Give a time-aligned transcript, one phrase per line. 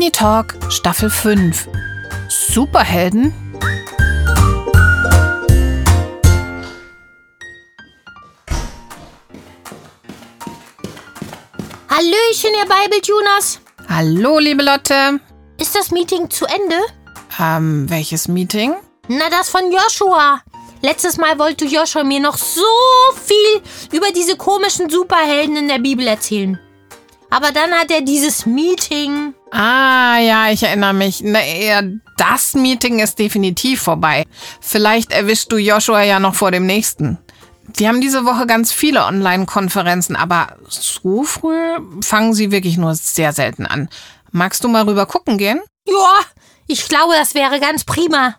[0.00, 1.68] Talk Staffel 5.
[2.28, 3.32] Superhelden?
[11.88, 13.60] Hallöchen, ihr Bibeltuners.
[13.88, 15.20] Hallo, liebe Lotte.
[15.60, 16.76] Ist das Meeting zu Ende?
[17.40, 18.74] Ähm, welches Meeting?
[19.06, 20.42] Na, das von Joshua.
[20.82, 22.62] Letztes Mal wollte Joshua mir noch so
[23.24, 26.58] viel über diese komischen Superhelden in der Bibel erzählen.
[27.34, 29.34] Aber dann hat er dieses Meeting.
[29.50, 31.20] Ah, ja, ich erinnere mich.
[31.20, 31.40] Na,
[32.16, 34.22] das Meeting ist definitiv vorbei.
[34.60, 37.18] Vielleicht erwischst du Joshua ja noch vor dem nächsten.
[37.66, 41.58] Die haben diese Woche ganz viele Online-Konferenzen, aber so früh
[42.02, 43.88] fangen sie wirklich nur sehr selten an.
[44.30, 45.60] Magst du mal rüber gucken gehen?
[45.88, 46.20] Ja,
[46.68, 48.36] ich glaube, das wäre ganz prima.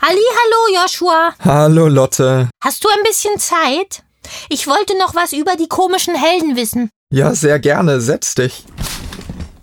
[0.00, 1.34] Halli, hallo, Joshua.
[1.44, 2.48] Hallo, Lotte.
[2.64, 4.05] Hast du ein bisschen Zeit?
[4.48, 6.90] Ich wollte noch was über die komischen Helden wissen.
[7.10, 8.00] Ja, sehr gerne.
[8.00, 8.64] Setz dich.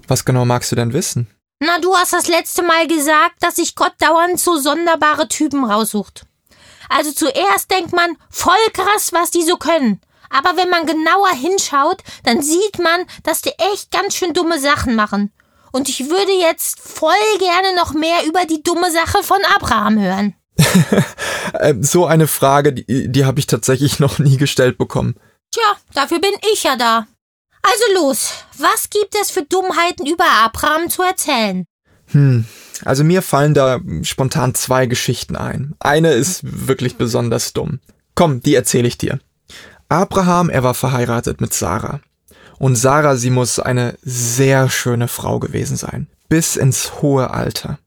[0.07, 1.27] Was genau magst du denn wissen?
[1.59, 6.25] Na, du hast das letzte Mal gesagt, dass sich Gott dauernd so sonderbare Typen raussucht.
[6.89, 10.01] Also zuerst denkt man, voll krass, was die so können.
[10.29, 14.95] Aber wenn man genauer hinschaut, dann sieht man, dass die echt ganz schön dumme Sachen
[14.95, 15.31] machen.
[15.71, 20.35] Und ich würde jetzt voll gerne noch mehr über die dumme Sache von Abraham hören.
[21.59, 25.15] Ähm, so eine Frage, die, die habe ich tatsächlich noch nie gestellt bekommen.
[25.51, 27.05] Tja, dafür bin ich ja da.
[27.61, 31.65] Also los, was gibt es für Dummheiten über Abraham zu erzählen?
[32.07, 32.45] Hm,
[32.83, 35.75] also mir fallen da spontan zwei Geschichten ein.
[35.79, 37.79] Eine ist wirklich besonders dumm.
[38.15, 39.19] Komm, die erzähle ich dir.
[39.89, 42.01] Abraham, er war verheiratet mit Sarah.
[42.59, 46.07] Und Sarah, sie muss eine sehr schöne Frau gewesen sein.
[46.29, 47.79] Bis ins hohe Alter.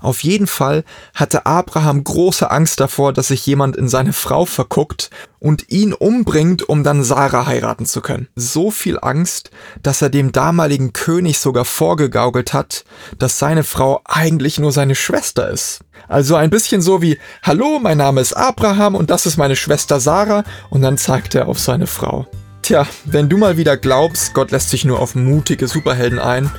[0.00, 5.10] Auf jeden Fall hatte Abraham große Angst davor, dass sich jemand in seine Frau verguckt
[5.38, 8.28] und ihn umbringt, um dann Sarah heiraten zu können.
[8.34, 9.50] So viel Angst,
[9.82, 12.84] dass er dem damaligen König sogar vorgegaukelt hat,
[13.18, 15.80] dass seine Frau eigentlich nur seine Schwester ist.
[16.08, 20.00] Also ein bisschen so wie, hallo, mein Name ist Abraham und das ist meine Schwester
[20.00, 22.26] Sarah und dann zeigt er auf seine Frau.
[22.62, 26.50] Tja, wenn du mal wieder glaubst, Gott lässt sich nur auf mutige Superhelden ein,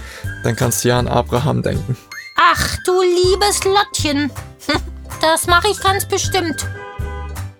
[0.43, 1.97] dann kannst du ja an Abraham denken.
[2.49, 4.31] Ach, du liebes Lottchen.
[5.19, 6.67] Das mache ich ganz bestimmt.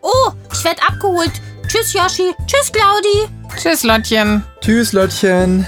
[0.02, 1.32] Oh, ich werde abgeholt.
[1.68, 2.36] Tschüss, Yoshi.
[2.46, 3.28] Tschüss, Claudi.
[3.60, 4.44] Tschüss, Lottchen.
[4.62, 5.66] Tschüss, Lottchen.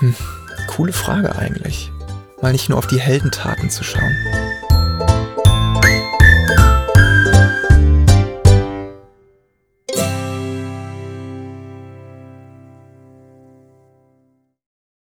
[0.00, 0.14] Hm,
[0.66, 1.90] coole Frage eigentlich.
[2.42, 4.14] Mal nicht nur auf die Heldentaten zu schauen.